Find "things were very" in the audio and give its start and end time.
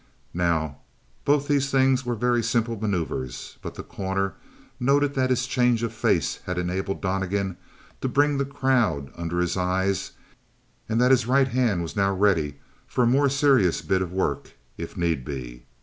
1.69-2.41